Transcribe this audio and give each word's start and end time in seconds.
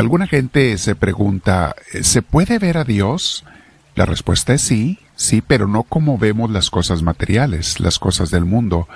alguna 0.00 0.26
gente 0.26 0.76
se 0.78 0.94
pregunta, 0.94 1.76
¿se 2.00 2.22
puede 2.22 2.58
ver 2.58 2.78
a 2.78 2.84
Dios? 2.84 3.44
La 3.94 4.06
respuesta 4.06 4.54
es 4.54 4.62
sí, 4.62 4.98
sí, 5.14 5.42
pero 5.42 5.68
no 5.68 5.82
como 5.82 6.16
vemos 6.16 6.50
las 6.50 6.70
cosas 6.70 7.02
materiales, 7.02 7.80
las 7.80 7.98
cosas 7.98 8.30
del 8.30 8.46
mundo, 8.46 8.88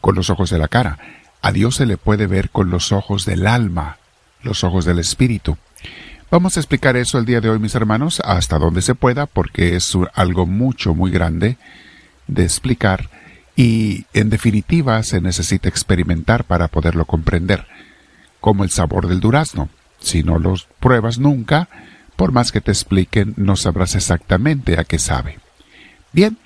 con 0.00 0.14
los 0.14 0.30
ojos 0.30 0.50
de 0.50 0.58
la 0.58 0.68
cara. 0.68 0.98
A 1.42 1.50
Dios 1.50 1.74
se 1.76 1.86
le 1.86 1.96
puede 1.96 2.28
ver 2.28 2.50
con 2.50 2.70
los 2.70 2.92
ojos 2.92 3.24
del 3.26 3.48
alma, 3.48 3.98
los 4.42 4.62
ojos 4.62 4.84
del 4.84 5.00
espíritu. 5.00 5.58
Vamos 6.30 6.56
a 6.56 6.60
explicar 6.60 6.96
eso 6.96 7.18
el 7.18 7.26
día 7.26 7.40
de 7.40 7.50
hoy, 7.50 7.58
mis 7.58 7.74
hermanos, 7.74 8.20
hasta 8.24 8.58
donde 8.58 8.80
se 8.80 8.94
pueda, 8.94 9.26
porque 9.26 9.74
es 9.74 9.92
algo 10.14 10.46
mucho, 10.46 10.94
muy 10.94 11.10
grande 11.10 11.58
de 12.28 12.44
explicar 12.44 13.10
y, 13.56 14.06
en 14.12 14.30
definitiva, 14.30 15.02
se 15.02 15.20
necesita 15.20 15.68
experimentar 15.68 16.44
para 16.44 16.68
poderlo 16.68 17.06
comprender, 17.06 17.66
como 18.40 18.62
el 18.62 18.70
sabor 18.70 19.08
del 19.08 19.20
durazno. 19.20 19.68
Si 20.04 20.22
no 20.22 20.38
lo 20.38 20.54
pruebas 20.80 21.18
nunca, 21.18 21.70
por 22.14 22.30
más 22.30 22.52
que 22.52 22.60
te 22.60 22.70
expliquen, 22.70 23.32
no 23.38 23.56
sabrás 23.56 23.94
exactamente 23.94 24.78
a 24.78 24.84
qué 24.84 24.98
sabe. 24.98 25.38
Bien, 26.12 26.36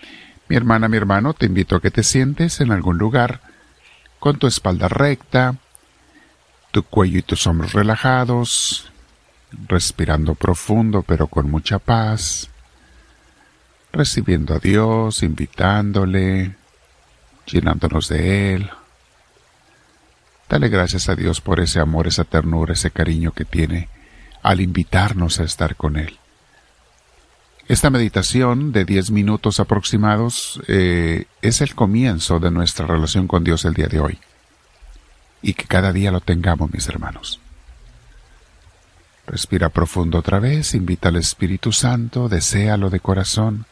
mi 0.48 0.54
hermana, 0.54 0.86
mi 0.86 0.96
hermano, 0.96 1.34
te 1.34 1.46
invito 1.46 1.74
a 1.74 1.80
que 1.80 1.90
te 1.90 2.04
sientes 2.04 2.60
en 2.60 2.70
algún 2.70 2.98
lugar, 2.98 3.40
con 4.20 4.38
tu 4.38 4.46
espalda 4.46 4.86
recta, 4.86 5.56
tu 6.70 6.84
cuello 6.84 7.18
y 7.18 7.22
tus 7.22 7.48
hombros 7.48 7.72
relajados, 7.72 8.92
respirando 9.66 10.36
profundo 10.36 11.02
pero 11.02 11.26
con 11.26 11.50
mucha 11.50 11.80
paz, 11.80 12.50
recibiendo 13.92 14.54
a 14.54 14.60
Dios, 14.60 15.24
invitándole, 15.24 16.54
llenándonos 17.44 18.08
de 18.08 18.54
Él. 18.54 18.70
Dale 20.48 20.68
gracias 20.68 21.08
a 21.08 21.14
Dios 21.14 21.40
por 21.40 21.60
ese 21.60 21.78
amor, 21.78 22.06
esa 22.06 22.24
ternura, 22.24 22.72
ese 22.72 22.90
cariño 22.90 23.32
que 23.32 23.44
tiene 23.44 23.88
al 24.42 24.60
invitarnos 24.60 25.40
a 25.40 25.44
estar 25.44 25.76
con 25.76 25.96
Él. 25.96 26.18
Esta 27.68 27.90
meditación 27.90 28.72
de 28.72 28.86
diez 28.86 29.10
minutos 29.10 29.60
aproximados 29.60 30.62
eh, 30.68 31.26
es 31.42 31.60
el 31.60 31.74
comienzo 31.74 32.40
de 32.40 32.50
nuestra 32.50 32.86
relación 32.86 33.28
con 33.28 33.44
Dios 33.44 33.66
el 33.66 33.74
día 33.74 33.88
de 33.88 34.00
hoy. 34.00 34.18
Y 35.42 35.52
que 35.52 35.64
cada 35.64 35.92
día 35.92 36.10
lo 36.10 36.20
tengamos, 36.20 36.72
mis 36.72 36.88
hermanos. 36.88 37.40
Respira 39.26 39.68
profundo 39.68 40.18
otra 40.18 40.38
vez, 40.38 40.74
invita 40.74 41.10
al 41.10 41.16
Espíritu 41.16 41.70
Santo, 41.70 42.30
deséalo 42.30 42.88
de 42.88 43.00
corazón. 43.00 43.66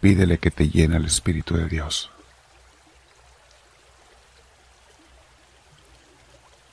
Pídele 0.00 0.38
que 0.38 0.50
te 0.50 0.70
llene 0.70 0.96
el 0.96 1.04
Espíritu 1.04 1.54
de 1.54 1.68
Dios. 1.68 2.10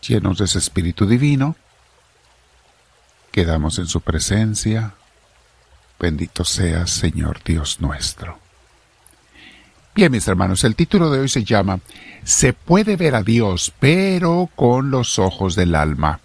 Llenos 0.07 0.37
de 0.37 0.45
ese 0.45 0.59
Espíritu 0.59 1.07
Divino, 1.07 1.55
quedamos 3.31 3.79
en 3.79 3.87
su 3.87 4.01
presencia. 4.01 4.93
Bendito 5.99 6.43
seas, 6.45 6.91
Señor 6.91 7.39
Dios 7.43 7.81
nuestro. 7.81 8.37
Bien, 9.95 10.11
mis 10.11 10.27
hermanos, 10.27 10.63
el 10.63 10.75
título 10.75 11.09
de 11.09 11.21
hoy 11.21 11.29
se 11.29 11.43
llama 11.43 11.79
Se 12.23 12.53
puede 12.53 12.97
ver 12.97 13.15
a 13.15 13.23
Dios, 13.23 13.73
pero 13.79 14.49
con 14.55 14.91
los 14.91 15.17
ojos 15.17 15.55
del 15.55 15.73
alma. 15.73 16.19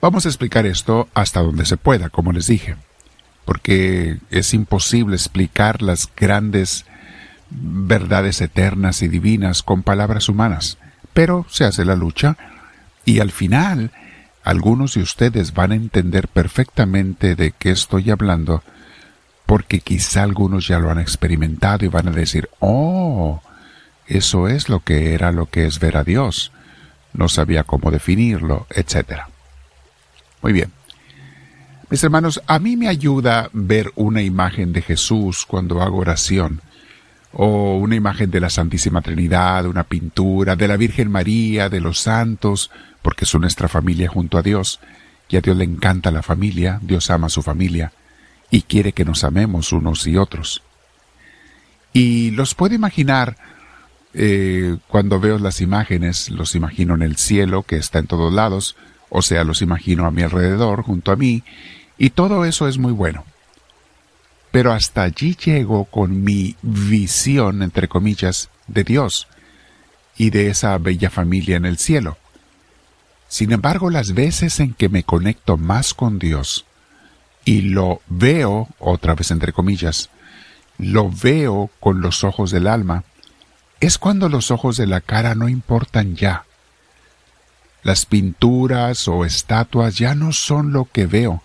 Vamos 0.00 0.24
a 0.24 0.30
explicar 0.30 0.66
esto 0.66 1.08
hasta 1.14 1.42
donde 1.42 1.66
se 1.66 1.76
pueda, 1.76 2.08
como 2.08 2.32
les 2.32 2.46
dije, 2.46 2.76
porque 3.44 4.18
es 4.30 4.54
imposible 4.54 5.14
explicar 5.14 5.82
las 5.82 6.08
grandes 6.16 6.86
verdades 7.50 8.40
eternas 8.40 9.02
y 9.02 9.08
divinas 9.08 9.62
con 9.62 9.82
palabras 9.82 10.28
humanas, 10.28 10.78
pero 11.12 11.46
se 11.48 11.64
hace 11.64 11.84
la 11.84 11.96
lucha 11.96 12.36
y 13.04 13.20
al 13.20 13.30
final 13.30 13.90
algunos 14.42 14.94
de 14.94 15.02
ustedes 15.02 15.52
van 15.52 15.72
a 15.72 15.76
entender 15.76 16.28
perfectamente 16.28 17.34
de 17.34 17.52
qué 17.52 17.70
estoy 17.70 18.10
hablando, 18.10 18.62
porque 19.46 19.80
quizá 19.80 20.22
algunos 20.22 20.66
ya 20.66 20.78
lo 20.78 20.90
han 20.90 20.98
experimentado 20.98 21.84
y 21.84 21.88
van 21.88 22.08
a 22.08 22.12
decir, 22.12 22.48
oh, 22.60 23.42
eso 24.06 24.48
es 24.48 24.68
lo 24.68 24.80
que 24.80 25.14
era 25.14 25.32
lo 25.32 25.46
que 25.46 25.66
es 25.66 25.78
ver 25.78 25.96
a 25.96 26.04
Dios. 26.04 26.52
No 27.12 27.28
sabía 27.28 27.64
cómo 27.64 27.90
definirlo, 27.90 28.66
etc. 28.70 29.22
Muy 30.42 30.52
bien. 30.52 30.72
Mis 31.90 32.04
hermanos, 32.04 32.40
a 32.46 32.58
mí 32.60 32.76
me 32.76 32.88
ayuda 32.88 33.50
ver 33.52 33.92
una 33.96 34.22
imagen 34.22 34.72
de 34.72 34.80
Jesús 34.80 35.44
cuando 35.46 35.82
hago 35.82 35.98
oración, 35.98 36.60
o 37.32 37.76
una 37.76 37.94
imagen 37.94 38.30
de 38.30 38.40
la 38.40 38.50
Santísima 38.50 39.02
Trinidad, 39.02 39.66
una 39.66 39.84
pintura 39.84 40.56
de 40.56 40.68
la 40.68 40.76
Virgen 40.76 41.10
María, 41.10 41.68
de 41.68 41.80
los 41.80 42.00
santos, 42.00 42.70
porque 43.02 43.26
son 43.26 43.42
nuestra 43.42 43.68
familia 43.68 44.08
junto 44.08 44.38
a 44.38 44.42
Dios, 44.42 44.80
y 45.28 45.36
a 45.36 45.40
Dios 45.40 45.56
le 45.56 45.64
encanta 45.64 46.10
la 46.10 46.22
familia, 46.22 46.80
Dios 46.82 47.10
ama 47.10 47.28
a 47.28 47.30
su 47.30 47.42
familia, 47.42 47.92
y 48.50 48.62
quiere 48.62 48.92
que 48.92 49.04
nos 49.04 49.22
amemos 49.22 49.72
unos 49.72 50.06
y 50.06 50.16
otros. 50.16 50.62
Y 51.92 52.32
los 52.32 52.54
puedo 52.54 52.74
imaginar 52.74 53.36
eh, 54.12 54.76
cuando 54.88 55.20
veo 55.20 55.38
las 55.38 55.60
imágenes, 55.60 56.30
los 56.30 56.56
imagino 56.56 56.94
en 56.94 57.02
el 57.02 57.16
cielo 57.16 57.62
que 57.62 57.76
está 57.76 58.00
en 58.00 58.08
todos 58.08 58.32
lados, 58.32 58.76
o 59.08 59.22
sea, 59.22 59.44
los 59.44 59.62
imagino 59.62 60.04
a 60.06 60.10
mi 60.10 60.22
alrededor, 60.22 60.82
junto 60.82 61.12
a 61.12 61.16
mí, 61.16 61.44
y 61.96 62.10
todo 62.10 62.44
eso 62.44 62.66
es 62.66 62.78
muy 62.78 62.92
bueno. 62.92 63.24
Pero 64.50 64.72
hasta 64.72 65.02
allí 65.02 65.36
llego 65.36 65.84
con 65.84 66.24
mi 66.24 66.56
visión, 66.62 67.62
entre 67.62 67.88
comillas, 67.88 68.48
de 68.66 68.84
Dios 68.84 69.28
y 70.16 70.30
de 70.30 70.48
esa 70.48 70.76
bella 70.78 71.10
familia 71.10 71.56
en 71.56 71.64
el 71.64 71.78
cielo. 71.78 72.18
Sin 73.28 73.52
embargo, 73.52 73.90
las 73.90 74.12
veces 74.12 74.58
en 74.58 74.74
que 74.74 74.88
me 74.88 75.04
conecto 75.04 75.56
más 75.56 75.94
con 75.94 76.18
Dios 76.18 76.64
y 77.44 77.62
lo 77.62 78.00
veo, 78.08 78.68
otra 78.78 79.14
vez 79.14 79.30
entre 79.30 79.52
comillas, 79.52 80.10
lo 80.78 81.10
veo 81.10 81.70
con 81.78 82.00
los 82.00 82.24
ojos 82.24 82.50
del 82.50 82.66
alma, 82.66 83.04
es 83.80 83.98
cuando 83.98 84.28
los 84.28 84.50
ojos 84.50 84.76
de 84.76 84.86
la 84.86 85.00
cara 85.00 85.34
no 85.34 85.48
importan 85.48 86.16
ya. 86.16 86.44
Las 87.82 88.04
pinturas 88.04 89.08
o 89.08 89.24
estatuas 89.24 89.96
ya 89.96 90.14
no 90.14 90.32
son 90.32 90.72
lo 90.72 90.86
que 90.86 91.06
veo, 91.06 91.42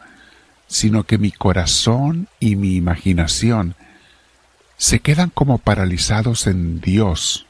sino 0.68 1.04
que 1.04 1.18
mi 1.18 1.32
corazón 1.32 2.28
y 2.40 2.56
mi 2.56 2.76
imaginación 2.76 3.76
se 4.78 5.00
quedan 5.00 5.30
como 5.30 5.58
paralizados 5.58 6.48
en 6.48 6.82
Dios, 6.82 7.46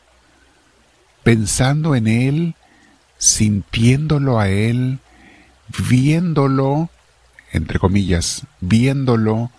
pensando 1.23 1.95
en 1.95 2.07
Él 2.07 2.55
sintiéndolo 3.17 4.39
a 4.39 4.49
Él, 4.49 4.99
viéndolo, 5.89 6.89
entre 7.51 7.79
comillas, 7.79 8.43
viéndolo 8.61 9.51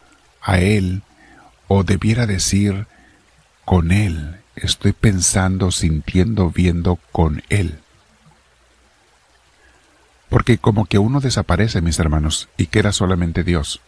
a 0.42 0.60
Él, 0.60 1.02
o 1.68 1.82
debiera 1.82 2.26
decir, 2.26 2.86
con 3.64 3.90
Él, 3.90 4.36
estoy 4.54 4.92
pensando, 4.92 5.70
sintiendo, 5.70 6.50
viendo 6.50 6.98
con 7.12 7.42
Él. 7.48 7.80
Porque 10.28 10.58
como 10.58 10.86
que 10.86 10.98
uno 10.98 11.20
desaparece, 11.20 11.80
mis 11.80 11.98
hermanos, 11.98 12.48
y 12.56 12.66
queda 12.66 12.92
solamente 12.92 13.44
Dios. 13.44 13.80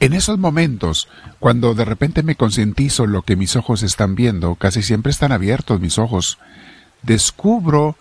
En 0.00 0.12
esos 0.12 0.38
momentos, 0.38 1.08
cuando 1.38 1.74
de 1.74 1.84
repente 1.84 2.22
me 2.22 2.34
concientizo 2.34 3.06
lo 3.06 3.22
que 3.22 3.36
mis 3.36 3.56
ojos 3.56 3.82
están 3.82 4.14
viendo, 4.14 4.56
casi 4.56 4.82
siempre 4.82 5.10
están 5.10 5.32
abiertos 5.32 5.80
mis 5.80 5.98
ojos, 5.98 6.38
descubro 7.02 7.96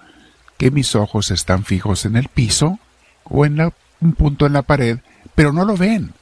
que 0.57 0.71
mis 0.71 0.95
ojos 0.95 1.31
están 1.31 1.63
fijos 1.63 2.05
en 2.05 2.15
el 2.15 2.27
piso 2.29 2.79
o 3.23 3.45
en 3.45 3.71
un 4.01 4.13
punto 4.13 4.45
en 4.45 4.53
la 4.53 4.63
pared, 4.63 4.99
pero 5.35 5.53
no 5.53 5.65
lo 5.65 5.77
ven. 5.77 6.13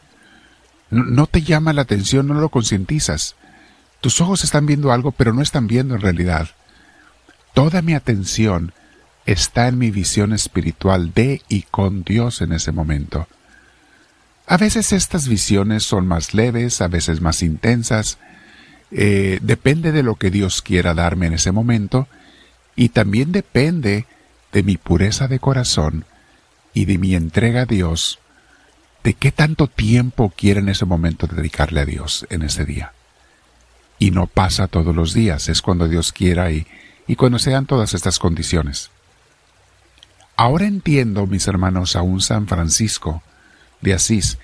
No, 0.89 1.25
te 1.25 1.41
llama 1.41 1.73
la 1.73 1.83
atención, 1.83 2.27
no 2.27 2.33
lo 2.33 2.49
concientizas. 2.49 3.35
Tus 4.01 4.19
ojos 4.19 4.43
están 4.43 4.65
viendo 4.65 4.91
algo, 4.91 5.11
pero 5.13 5.33
no 5.33 5.41
están 5.41 5.67
viendo 5.67 5.95
en 5.95 6.01
realidad. 6.01 6.49
Toda 7.53 7.81
mi 7.81 7.93
atención 7.93 8.73
está 9.25 9.67
en 9.67 9.77
mi 9.77 9.91
visión 9.91 10.33
espiritual 10.33 11.13
de 11.13 11.41
y 11.47 11.63
con 11.63 12.03
Dios 12.03 12.41
en 12.41 12.53
ese 12.53 12.71
momento. 12.71 13.27
A 14.47 14.57
veces 14.57 14.91
estas 14.91 15.27
visiones 15.27 15.83
son 15.83 16.07
más 16.07 16.33
leves, 16.33 16.81
a 16.81 16.87
veces 16.87 17.21
más 17.21 17.41
intensas, 17.41 18.17
eh, 18.91 19.39
depende 19.41 19.91
de 19.91 20.03
lo 20.03 20.15
que 20.15 20.31
Dios 20.31 20.61
quiera 20.61 20.93
darme 20.93 21.27
en 21.27 21.33
ese 21.33 21.51
momento, 21.51 22.07
y 22.75 22.89
también 22.89 23.31
depende 23.31 24.05
de 24.51 24.63
mi 24.63 24.77
pureza 24.77 25.27
de 25.27 25.39
corazón 25.39 26.05
y 26.73 26.85
de 26.85 26.97
mi 26.97 27.15
entrega 27.15 27.61
a 27.61 27.65
Dios, 27.65 28.19
de 29.03 29.13
qué 29.13 29.31
tanto 29.31 29.67
tiempo 29.67 30.33
quiero 30.35 30.59
en 30.59 30.69
ese 30.69 30.85
momento 30.85 31.27
dedicarle 31.27 31.81
a 31.81 31.85
Dios 31.85 32.25
en 32.29 32.43
ese 32.43 32.65
día. 32.65 32.93
Y 33.99 34.11
no 34.11 34.27
pasa 34.27 34.67
todos 34.67 34.95
los 34.95 35.13
días, 35.13 35.47
es 35.47 35.61
cuando 35.61 35.87
Dios 35.87 36.11
quiera 36.11 36.51
y, 36.51 36.67
y 37.07 37.15
cuando 37.15 37.39
sean 37.39 37.65
todas 37.65 37.93
estas 37.93 38.19
condiciones. 38.19 38.89
Ahora 40.41 40.65
entiendo, 40.65 41.27
mis 41.27 41.47
hermanos, 41.47 41.95
a 41.95 42.01
un 42.01 42.19
San 42.19 42.47
Francisco 42.47 43.21
de 43.79 43.93
Asís, 43.93 44.39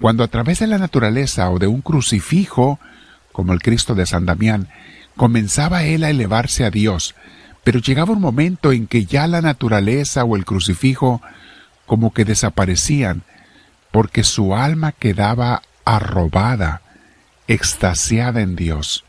cuando 0.00 0.24
a 0.24 0.26
través 0.26 0.58
de 0.58 0.66
la 0.66 0.76
naturaleza 0.76 1.48
o 1.50 1.60
de 1.60 1.68
un 1.68 1.82
crucifijo, 1.82 2.80
como 3.30 3.52
el 3.52 3.62
Cristo 3.62 3.94
de 3.94 4.06
San 4.06 4.26
Damián, 4.26 4.66
comenzaba 5.16 5.84
él 5.84 6.02
a 6.02 6.10
elevarse 6.10 6.64
a 6.64 6.72
Dios, 6.72 7.14
pero 7.62 7.78
llegaba 7.78 8.12
un 8.12 8.20
momento 8.20 8.72
en 8.72 8.88
que 8.88 9.06
ya 9.06 9.28
la 9.28 9.40
naturaleza 9.40 10.24
o 10.24 10.34
el 10.34 10.44
crucifijo 10.44 11.22
como 11.86 12.12
que 12.12 12.24
desaparecían, 12.24 13.22
porque 13.92 14.24
su 14.24 14.56
alma 14.56 14.90
quedaba 14.90 15.62
arrobada, 15.84 16.82
extasiada 17.46 18.40
en 18.40 18.56
Dios. 18.56 19.04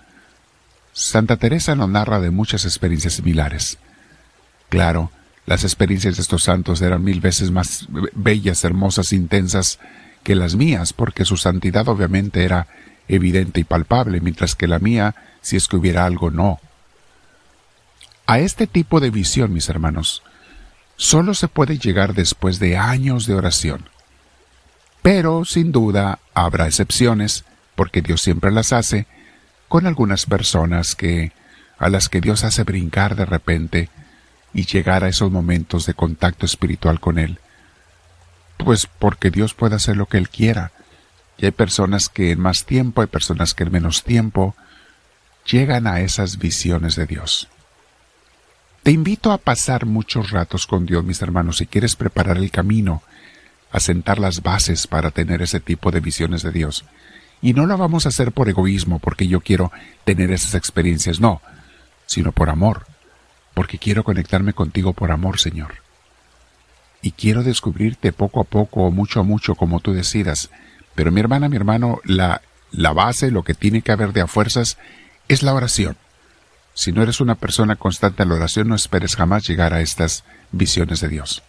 Santa 0.93 1.37
Teresa 1.37 1.73
nos 1.73 1.89
narra 1.89 2.19
de 2.19 2.29
muchas 2.29 2.63
experiencias 2.63 3.15
similares. 3.15 3.79
Claro, 4.69 5.09
las 5.47 5.63
experiencias 5.63 6.17
de 6.17 6.21
estos 6.21 6.43
santos 6.43 6.81
eran 6.81 7.03
mil 7.03 7.21
veces 7.21 7.51
más 7.51 7.87
bellas, 8.13 8.65
hermosas, 8.65 9.13
intensas 9.13 9.79
que 10.21 10.35
las 10.35 10.55
mías, 10.55 10.91
porque 10.91 11.23
su 11.23 11.37
santidad 11.37 11.87
obviamente 11.87 12.43
era 12.43 12.67
evidente 13.07 13.61
y 13.61 13.63
palpable, 13.63 14.19
mientras 14.19 14.55
que 14.55 14.67
la 14.67 14.79
mía, 14.79 15.15
si 15.41 15.55
es 15.55 15.69
que 15.69 15.77
hubiera 15.77 16.05
algo, 16.05 16.31
no. 16.31 16.59
A 18.25 18.39
este 18.39 18.67
tipo 18.67 18.99
de 18.99 19.09
visión, 19.09 19.53
mis 19.53 19.69
hermanos, 19.69 20.21
solo 20.97 21.33
se 21.33 21.47
puede 21.47 21.77
llegar 21.77 22.13
después 22.13 22.59
de 22.59 22.75
años 22.75 23.25
de 23.25 23.35
oración. 23.35 23.89
Pero, 25.01 25.45
sin 25.45 25.71
duda, 25.71 26.19
habrá 26.33 26.67
excepciones, 26.67 27.45
porque 27.75 28.01
Dios 28.01 28.19
siempre 28.19 28.51
las 28.51 28.73
hace, 28.73 29.07
con 29.69 29.87
algunas 29.87 30.25
personas 30.25 30.93
que 30.93 31.31
a 31.77 31.87
las 31.87 32.09
que 32.09 32.19
Dios 32.19 32.43
hace 32.43 32.63
brincar 32.63 33.15
de 33.15 33.25
repente 33.25 33.89
y 34.53 34.65
llegar 34.65 35.03
a 35.03 35.09
esos 35.09 35.31
momentos 35.31 35.85
de 35.85 35.93
contacto 35.93 36.45
espiritual 36.45 36.99
con 36.99 37.19
Él. 37.19 37.39
Pues 38.57 38.87
porque 38.87 39.29
Dios 39.29 39.53
puede 39.53 39.75
hacer 39.75 39.97
lo 39.97 40.07
que 40.07 40.17
Él 40.17 40.29
quiera. 40.29 40.71
Y 41.37 41.45
hay 41.45 41.51
personas 41.51 42.09
que 42.09 42.31
en 42.31 42.39
más 42.39 42.65
tiempo, 42.65 43.01
hay 43.01 43.07
personas 43.07 43.53
que 43.53 43.63
en 43.63 43.71
menos 43.71 44.03
tiempo, 44.03 44.55
llegan 45.45 45.87
a 45.87 46.01
esas 46.01 46.37
visiones 46.39 46.95
de 46.95 47.05
Dios. 47.05 47.47
Te 48.83 48.91
invito 48.91 49.31
a 49.31 49.37
pasar 49.37 49.85
muchos 49.85 50.31
ratos 50.31 50.65
con 50.65 50.85
Dios, 50.85 51.03
mis 51.03 51.21
hermanos, 51.21 51.57
si 51.57 51.67
quieres 51.67 51.95
preparar 51.95 52.37
el 52.37 52.51
camino, 52.51 53.03
a 53.71 53.79
sentar 53.79 54.17
las 54.17 54.41
bases 54.41 54.87
para 54.87 55.11
tener 55.11 55.41
ese 55.41 55.59
tipo 55.59 55.91
de 55.91 55.99
visiones 55.99 56.41
de 56.41 56.51
Dios. 56.51 56.85
Y 57.41 57.53
no 57.53 57.65
lo 57.65 57.77
vamos 57.77 58.05
a 58.05 58.09
hacer 58.09 58.31
por 58.31 58.49
egoísmo, 58.49 58.99
porque 58.99 59.27
yo 59.27 59.41
quiero 59.41 59.71
tener 60.05 60.31
esas 60.31 60.55
experiencias, 60.55 61.19
no, 61.19 61.41
sino 62.05 62.31
por 62.31 62.49
amor, 62.49 62.87
porque 63.57 63.79
quiero 63.79 64.03
conectarme 64.03 64.53
contigo 64.53 64.93
por 64.93 65.09
amor, 65.09 65.39
Señor. 65.39 65.77
Y 67.01 67.13
quiero 67.13 67.41
descubrirte 67.41 68.13
poco 68.13 68.39
a 68.39 68.43
poco 68.43 68.81
o 68.83 68.91
mucho 68.91 69.19
a 69.19 69.23
mucho 69.23 69.55
como 69.55 69.79
tú 69.79 69.93
decidas. 69.93 70.51
Pero 70.93 71.11
mi 71.11 71.21
hermana, 71.21 71.49
mi 71.49 71.55
hermano, 71.55 71.99
la, 72.03 72.43
la 72.69 72.93
base, 72.93 73.31
lo 73.31 73.41
que 73.41 73.55
tiene 73.55 73.81
que 73.81 73.91
haber 73.91 74.13
de 74.13 74.21
a 74.21 74.27
fuerzas, 74.27 74.77
es 75.27 75.41
la 75.41 75.55
oración. 75.55 75.97
Si 76.75 76.91
no 76.91 77.01
eres 77.01 77.19
una 77.19 77.33
persona 77.33 77.77
constante 77.77 78.21
en 78.21 78.29
la 78.29 78.35
oración, 78.35 78.67
no 78.67 78.75
esperes 78.75 79.15
jamás 79.15 79.47
llegar 79.47 79.73
a 79.73 79.81
estas 79.81 80.23
visiones 80.51 81.01
de 81.01 81.09
Dios. 81.09 81.41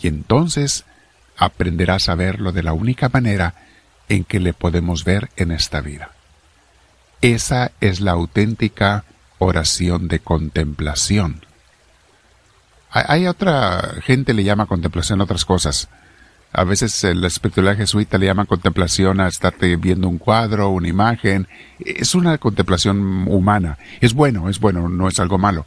Y 0.00 0.06
entonces 0.06 0.84
aprenderás 1.36 2.08
a 2.08 2.14
verlo 2.14 2.52
de 2.52 2.62
la 2.62 2.74
única 2.74 3.08
manera 3.08 3.54
en 4.08 4.22
que 4.22 4.38
le 4.38 4.52
podemos 4.52 5.02
ver 5.02 5.30
en 5.34 5.50
esta 5.50 5.80
vida. 5.80 6.12
Esa 7.22 7.72
es 7.80 7.98
la 7.98 8.12
auténtica 8.12 9.04
oración 9.38 10.08
de 10.08 10.20
contemplación. 10.20 11.44
Hay 12.90 13.26
otra 13.26 13.96
gente 14.02 14.32
le 14.32 14.44
llama 14.44 14.66
contemplación 14.66 15.20
otras 15.20 15.44
cosas. 15.44 15.88
A 16.52 16.64
veces 16.64 17.04
la 17.04 17.26
espiritualidad 17.26 17.76
jesuita 17.76 18.16
le 18.16 18.26
llama 18.26 18.46
contemplación 18.46 19.20
a 19.20 19.28
estarte 19.28 19.76
viendo 19.76 20.08
un 20.08 20.18
cuadro, 20.18 20.70
una 20.70 20.88
imagen. 20.88 21.46
Es 21.78 22.14
una 22.14 22.38
contemplación 22.38 23.28
humana. 23.28 23.76
Es 24.00 24.14
bueno, 24.14 24.48
es 24.48 24.58
bueno, 24.58 24.88
no 24.88 25.08
es 25.08 25.20
algo 25.20 25.36
malo. 25.36 25.66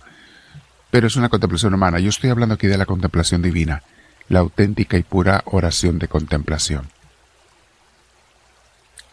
Pero 0.89 1.07
es 1.07 1.15
una 1.15 1.29
contemplación 1.29 1.73
humana. 1.73 1.99
Yo 1.99 2.09
estoy 2.09 2.31
hablando 2.31 2.55
aquí 2.55 2.67
de 2.67 2.77
la 2.77 2.87
contemplación 2.87 3.43
divina, 3.43 3.83
la 4.27 4.39
auténtica 4.39 4.97
y 4.97 5.03
pura 5.03 5.43
oración 5.45 5.99
de 5.99 6.07
contemplación. 6.07 6.89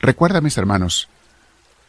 Recuerda, 0.01 0.41
mis 0.41 0.57
hermanos, 0.57 1.09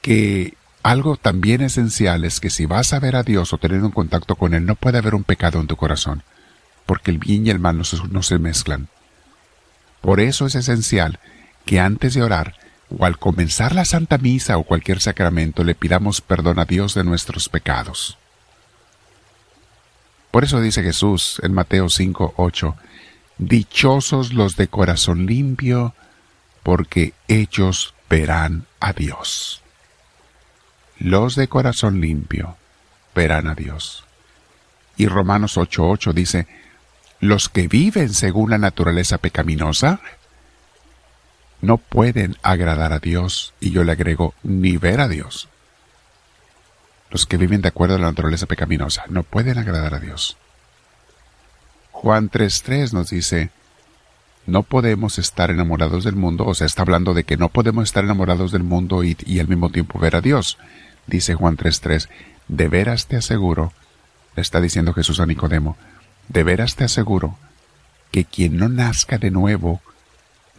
que 0.01 0.56
algo 0.89 1.18
también 1.18 1.62
esencial 1.62 2.25
es 2.25 2.39
que 2.39 2.50
si 2.50 2.65
vas 2.65 2.94
a 2.94 3.00
ver 3.00 3.15
a 3.15 3.21
Dios 3.21 3.53
o 3.53 3.59
tener 3.59 3.83
un 3.83 3.91
contacto 3.91 4.36
con 4.36 4.56
Él, 4.56 4.65
no 4.65 4.74
puede 4.74 4.97
haber 4.97 5.13
un 5.13 5.24
pecado 5.24 5.59
en 5.59 5.68
tu 5.68 5.75
corazón, 5.75 6.24
porque 6.88 7.12
el 7.12 7.19
bien 7.19 7.45
y 7.45 7.51
el 7.51 7.59
mal 7.59 7.77
no 7.77 8.24
se, 8.24 8.39
mezclan. 8.39 8.88
Por 10.01 10.19
eso 10.19 10.47
es 10.47 10.56
esencial 10.56 11.19
que 11.63 11.80
antes 11.80 12.15
de 12.15 12.24
orar, 12.24 12.56
o 12.89 13.06
al 13.06 13.19
comenzar 13.19 13.75
la 13.75 13.86
Santa 13.86 14.18
Misa 14.18 14.57
o 14.57 14.63
cualquier 14.63 15.00
sacramento, 15.00 15.63
le 15.63 15.75
pidamos 15.75 16.21
perdón 16.21 16.57
a 16.57 16.65
Dios 16.65 16.95
de 16.95 17.03
nuestros 17.03 17.50
pecados. 17.50 18.18
Por 20.31 20.44
eso 20.44 20.59
dice 20.59 20.81
Jesús 20.81 21.39
en 21.44 21.53
Mateo 21.53 21.89
5, 21.89 22.33
8, 22.35 22.75
Dichosos 23.38 24.33
los 24.33 24.56
de 24.56 24.68
corazón 24.69 25.27
limpio, 25.27 25.94
porque 26.63 27.13
ellos 27.27 27.94
verán 28.09 28.65
a 28.80 28.92
Dios. 28.92 29.62
Los 30.99 31.35
de 31.35 31.47
corazón 31.47 32.01
limpio 32.01 32.57
verán 33.15 33.47
a 33.47 33.55
Dios. 33.55 34.03
Y 34.97 35.07
Romanos 35.07 35.57
8:8 35.57 36.13
dice, 36.13 36.47
los 37.21 37.49
que 37.49 37.67
viven 37.67 38.13
según 38.13 38.49
la 38.49 38.57
naturaleza 38.57 39.17
pecaminosa 39.17 40.01
no 41.61 41.77
pueden 41.77 42.37
agradar 42.41 42.93
a 42.93 42.99
Dios, 42.99 43.53
y 43.59 43.71
yo 43.71 43.83
le 43.83 43.91
agrego, 43.91 44.33
ni 44.43 44.77
ver 44.77 45.01
a 45.01 45.09
Dios. 45.09 45.49
Los 47.09 47.25
que 47.25 47.37
viven 47.37 47.61
de 47.61 47.69
acuerdo 47.69 47.95
a 47.95 47.99
la 47.99 48.07
naturaleza 48.07 48.45
pecaminosa 48.45 49.03
no 49.09 49.23
pueden 49.23 49.57
agradar 49.57 49.93
a 49.93 49.99
Dios. 49.99 50.37
Juan 51.91 52.29
3:3 52.29 52.93
nos 52.93 53.09
dice, 53.09 53.51
no 54.45 54.63
podemos 54.63 55.19
estar 55.19 55.51
enamorados 55.51 56.03
del 56.03 56.15
mundo, 56.15 56.45
o 56.45 56.53
sea, 56.53 56.65
está 56.65 56.81
hablando 56.81 57.13
de 57.13 57.23
que 57.23 57.37
no 57.37 57.49
podemos 57.49 57.83
estar 57.83 58.03
enamorados 58.03 58.51
del 58.51 58.63
mundo 58.63 59.03
y, 59.03 59.15
al 59.39 59.47
mismo 59.47 59.69
tiempo 59.69 59.99
ver 59.99 60.15
a 60.15 60.21
Dios. 60.21 60.57
Dice 61.09 61.33
Juan 61.33 61.57
3.3, 61.57 62.07
de 62.47 62.67
veras 62.67 63.07
te 63.07 63.15
aseguro, 63.15 63.73
le 64.35 64.44
está 64.44 64.61
diciendo 64.61 64.94
Jesús 64.94 65.19
a 65.19 65.25
Nicodemo, 65.25 65.75
de 66.27 66.44
veras 66.44 66.75
te 66.75 66.83
aseguro 66.83 67.35
que 68.11 68.25
quien 68.25 68.57
no 68.57 68.69
nazca 68.69 69.17
de 69.17 69.31
nuevo 69.31 69.81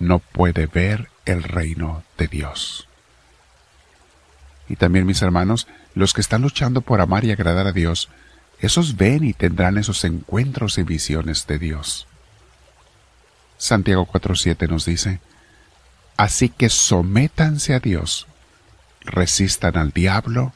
no 0.01 0.19
puede 0.19 0.67
ver 0.67 1.09
el 1.25 1.45
reino 1.45 2.03
de 2.19 2.27
Dios. 2.27 2.89
Y 4.69 4.75
también 4.75 5.07
mis 5.07 5.23
hermanos, 5.23 5.69
los 5.95 6.15
que 6.15 6.21
están 6.21 6.43
luchando 6.43 6.81
por 6.81 7.01
amar 7.01 7.25
y 7.25 7.31
agradar 7.31 7.69
a 7.69 7.73
Dios, 7.73 8.09
esos 8.59 8.97
ven 8.97 9.23
y 9.23 9.35
tendrán 9.35 9.79
esos 9.79 10.03
encuentros 10.05 10.79
y 10.79 10.83
visiones 10.83 11.47
de 11.47 11.61
Dios. 11.61 12.09
Santiago 13.57 14.05
4.7 14.05 14.69
nos 14.69 14.85
dice, 14.85 15.21
Así 16.17 16.49
que 16.49 16.69
sométanse 16.71 17.73
a 17.73 17.79
Dios, 17.79 18.27
resistan 19.01 19.77
al 19.77 19.91
diablo, 19.91 20.53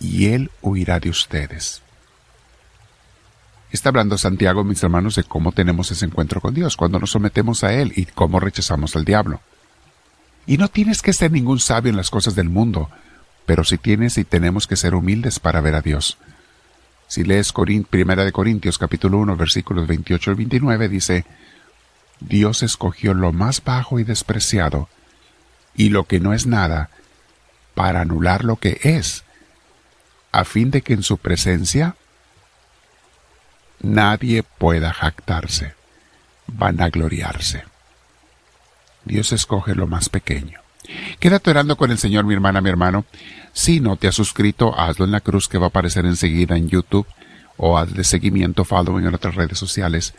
y 0.00 0.28
él 0.28 0.50
huirá 0.60 1.00
de 1.00 1.10
ustedes. 1.10 1.82
Está 3.72 3.88
hablando 3.88 4.18
Santiago, 4.18 4.64
mis 4.64 4.82
hermanos, 4.82 5.14
de 5.14 5.24
cómo 5.24 5.52
tenemos 5.52 5.90
ese 5.90 6.04
encuentro 6.04 6.42
con 6.42 6.52
Dios, 6.52 6.76
cuando 6.76 6.98
nos 6.98 7.10
sometemos 7.10 7.64
a 7.64 7.72
Él 7.72 7.94
y 7.96 8.04
cómo 8.04 8.38
rechazamos 8.38 8.94
al 8.96 9.06
diablo. 9.06 9.40
Y 10.46 10.58
no 10.58 10.68
tienes 10.68 11.00
que 11.00 11.14
ser 11.14 11.32
ningún 11.32 11.58
sabio 11.58 11.88
en 11.88 11.96
las 11.96 12.10
cosas 12.10 12.34
del 12.34 12.50
mundo, 12.50 12.90
pero 13.46 13.64
si 13.64 13.78
tienes 13.78 14.18
y 14.18 14.24
tenemos 14.24 14.66
que 14.66 14.76
ser 14.76 14.94
humildes 14.94 15.40
para 15.40 15.62
ver 15.62 15.74
a 15.74 15.80
Dios. 15.80 16.18
Si 17.08 17.24
lees 17.24 17.52
Primera 17.88 18.24
de 18.24 18.32
Corintios 18.32 18.76
capítulo 18.76 19.18
1 19.18 19.36
versículos 19.36 19.86
28 19.86 20.30
al 20.30 20.36
29 20.36 20.88
dice, 20.88 21.24
Dios 22.20 22.62
escogió 22.62 23.14
lo 23.14 23.32
más 23.32 23.64
bajo 23.64 23.98
y 23.98 24.04
despreciado, 24.04 24.88
y 25.74 25.88
lo 25.88 26.04
que 26.04 26.20
no 26.20 26.34
es 26.34 26.46
nada, 26.46 26.90
para 27.74 28.00
anular 28.00 28.44
lo 28.44 28.56
que 28.56 28.80
es, 28.82 29.24
a 30.30 30.44
fin 30.44 30.70
de 30.70 30.82
que 30.82 30.94
en 30.94 31.02
su 31.02 31.18
presencia 31.18 31.96
nadie 33.80 34.42
pueda 34.42 34.92
jactarse, 34.92 35.74
vanagloriarse. 36.46 37.64
Dios 39.04 39.32
escoge 39.32 39.74
lo 39.74 39.86
más 39.86 40.08
pequeño. 40.08 40.60
Quédate 41.18 41.50
orando 41.50 41.76
con 41.76 41.90
el 41.90 41.98
Señor, 41.98 42.24
mi 42.24 42.34
hermana, 42.34 42.60
mi 42.60 42.70
hermano. 42.70 43.04
Si 43.52 43.80
no 43.80 43.96
te 43.96 44.08
has 44.08 44.14
suscrito, 44.14 44.78
hazlo 44.78 45.04
en 45.04 45.12
la 45.12 45.20
cruz 45.20 45.48
que 45.48 45.58
va 45.58 45.66
a 45.66 45.68
aparecer 45.68 46.06
enseguida 46.06 46.56
en 46.56 46.68
YouTube 46.68 47.06
o 47.56 47.78
haz 47.78 47.92
de 47.92 48.04
seguimiento, 48.04 48.64
following 48.64 49.06
en 49.06 49.14
otras 49.14 49.34
redes 49.34 49.58
sociales 49.58 50.14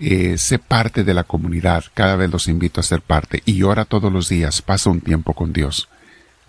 eh, 0.00 0.38
sé 0.38 0.58
parte 0.58 1.04
de 1.04 1.12
la 1.12 1.24
comunidad, 1.24 1.84
cada 1.92 2.16
vez 2.16 2.30
los 2.30 2.48
invito 2.48 2.80
a 2.80 2.82
ser 2.82 3.02
parte 3.02 3.42
y 3.44 3.62
ora 3.64 3.84
todos 3.84 4.10
los 4.10 4.30
días, 4.30 4.62
pasa 4.62 4.88
un 4.88 5.02
tiempo 5.02 5.34
con 5.34 5.52
Dios. 5.52 5.90